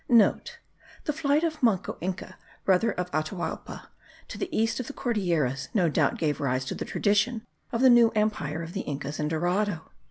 [0.05, 0.07] *(*
[1.03, 3.83] The flight of Manco Inca, brother of Atahualpa,
[4.29, 7.89] to the east of the Cordilleras, no doubt gave rise to the tradition of the
[7.91, 9.91] new empire of the Incas in Dorado.